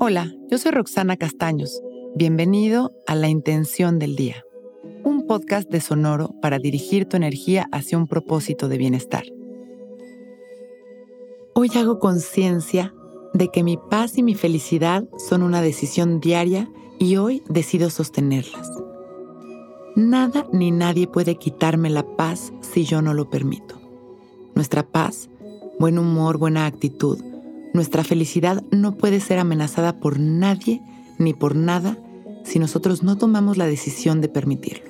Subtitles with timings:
[0.00, 1.82] Hola, yo soy Roxana Castaños.
[2.14, 4.44] Bienvenido a La Intención del Día,
[5.02, 9.24] un podcast de Sonoro para dirigir tu energía hacia un propósito de bienestar.
[11.52, 12.94] Hoy hago conciencia
[13.34, 18.70] de que mi paz y mi felicidad son una decisión diaria y hoy decido sostenerlas.
[19.96, 23.80] Nada ni nadie puede quitarme la paz si yo no lo permito.
[24.54, 25.28] Nuestra paz,
[25.80, 27.18] buen humor, buena actitud,
[27.74, 30.82] nuestra felicidad no puede ser amenazada por nadie
[31.18, 31.96] ni por nada
[32.44, 34.88] si nosotros no tomamos la decisión de permitirlo.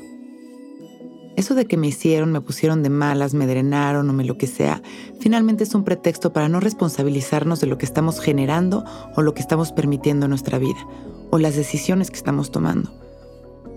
[1.37, 4.49] Eso de que me hicieron, me pusieron de malas, me drenaron o me lo que
[4.49, 4.83] sea,
[5.21, 8.85] finalmente es un pretexto para no responsabilizarnos de lo que estamos generando
[9.15, 10.85] o lo que estamos permitiendo en nuestra vida,
[11.31, 12.93] o las decisiones que estamos tomando.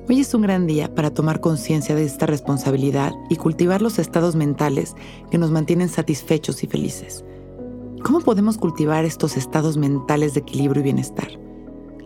[0.09, 4.35] Hoy es un gran día para tomar conciencia de esta responsabilidad y cultivar los estados
[4.35, 4.95] mentales
[5.29, 7.23] que nos mantienen satisfechos y felices.
[8.03, 11.27] ¿Cómo podemos cultivar estos estados mentales de equilibrio y bienestar?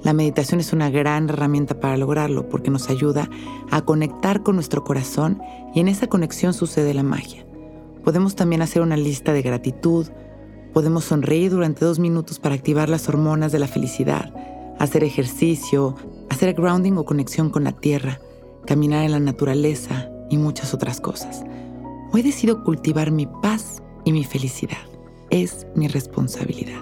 [0.04, 3.30] La meditación es una gran herramienta para lograrlo porque nos ayuda
[3.72, 5.42] a conectar con nuestro corazón
[5.74, 7.46] y en esa conexión sucede la magia.
[8.04, 10.08] Podemos también hacer una lista de gratitud,
[10.74, 14.34] podemos sonreír durante dos minutos para activar las hormonas de la felicidad,
[14.78, 15.96] hacer ejercicio,
[16.30, 18.20] hacer grounding o conexión con la tierra,
[18.66, 21.46] caminar en la naturaleza y muchas otras cosas.
[22.12, 24.95] Hoy decido cultivar mi paz y mi felicidad
[25.30, 26.82] es mi responsabilidad.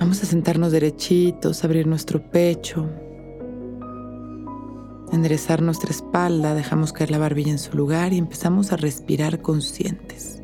[0.00, 2.88] Vamos a sentarnos derechitos, abrir nuestro pecho,
[5.12, 10.42] enderezar nuestra espalda, dejamos caer la barbilla en su lugar y empezamos a respirar conscientes.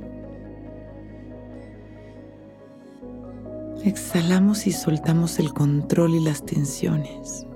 [3.84, 7.46] Exhalamos y soltamos el control y las tensiones.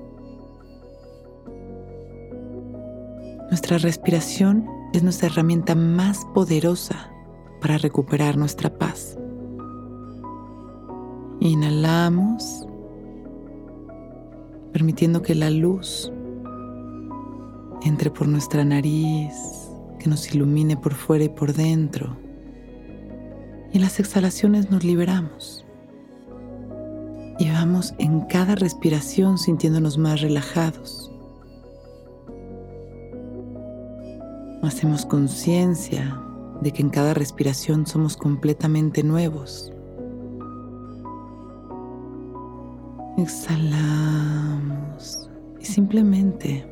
[3.51, 7.14] Nuestra respiración es nuestra herramienta más poderosa
[7.65, 9.17] para recuperar nuestra paz.
[11.41, 12.67] Inhalamos,
[14.71, 16.13] permitiendo que la luz
[17.85, 19.33] entre por nuestra nariz,
[19.99, 22.19] que nos ilumine por fuera y por dentro.
[23.73, 25.65] Y en las exhalaciones nos liberamos.
[27.39, 31.11] Y vamos en cada respiración sintiéndonos más relajados.
[34.63, 36.21] Hacemos conciencia
[36.65, 39.71] de que en cada respiración somos completamente nuevos.
[43.19, 44.81] Exhalamos
[45.61, 46.67] y simplemente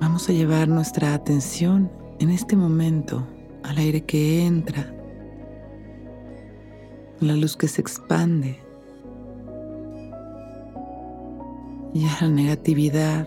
[0.00, 1.90] vamos a llevar nuestra atención
[2.20, 3.26] en este momento
[3.64, 4.94] al aire que entra,
[7.20, 8.60] a la luz que se expande
[11.92, 13.26] y a la negatividad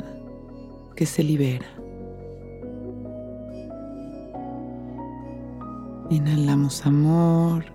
[0.95, 1.82] que se libera.
[6.13, 7.65] Inhalamos amor.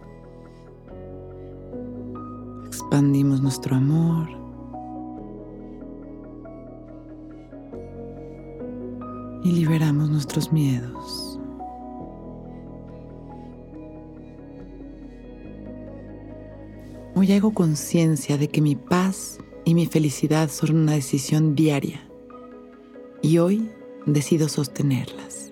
[2.69, 4.28] Expandimos nuestro amor.
[9.43, 11.41] Y liberamos nuestros miedos.
[17.16, 22.09] Hoy hago conciencia de que mi paz y mi felicidad son una decisión diaria.
[23.21, 23.69] Y hoy
[24.06, 25.47] decido sostenerlas.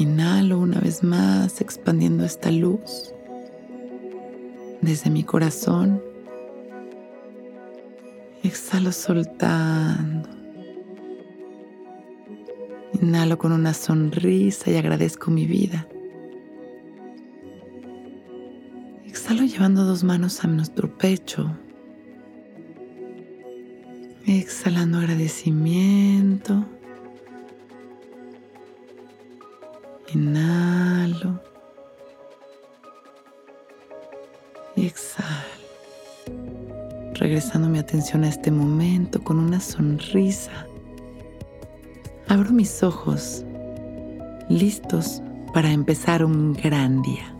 [0.00, 3.12] Inhalo una vez más, expandiendo esta luz
[4.80, 6.02] desde mi corazón.
[8.42, 10.26] Exhalo soltando.
[12.94, 15.86] Inhalo con una sonrisa y agradezco mi vida.
[19.04, 21.54] Exhalo llevando dos manos a nuestro pecho.
[24.24, 26.64] Exhalando agradecimiento.
[30.14, 31.40] Inhalo.
[34.76, 35.28] Y exhalo.
[37.14, 40.66] Regresando mi atención a este momento con una sonrisa.
[42.28, 43.44] Abro mis ojos,
[44.48, 45.20] listos
[45.52, 47.34] para empezar un gran día.